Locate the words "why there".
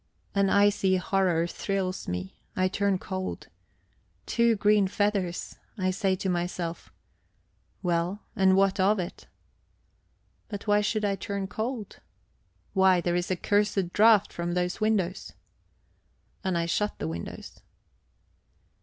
12.73-13.15